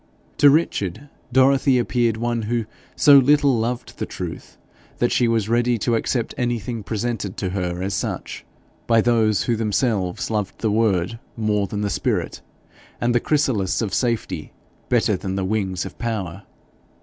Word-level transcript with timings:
To 0.39 0.49
Richard, 0.49 1.09
Dorothy 1.31 1.77
appeared 1.77 2.17
one 2.17 2.41
who 2.41 2.65
so 2.95 3.19
little 3.19 3.59
loved 3.59 3.99
the 3.99 4.07
truth 4.07 4.57
that 4.97 5.11
she 5.11 5.27
was 5.27 5.47
ready 5.47 5.77
to 5.77 5.93
accept 5.93 6.33
anything 6.39 6.81
presented 6.81 7.37
to 7.37 7.49
her 7.51 7.83
as 7.83 7.93
such, 7.93 8.43
by 8.87 8.99
those 8.99 9.43
who 9.43 9.55
themselves 9.55 10.31
loved 10.31 10.57
the 10.57 10.71
word 10.71 11.19
more 11.37 11.67
than 11.67 11.81
the 11.81 11.89
spirit, 11.91 12.41
and 12.99 13.13
the 13.13 13.19
chrysalis 13.19 13.79
of 13.83 13.93
safety 13.93 14.53
better 14.89 15.15
than 15.15 15.35
the 15.35 15.45
wings 15.45 15.85
of 15.85 15.95
power. 15.99 16.47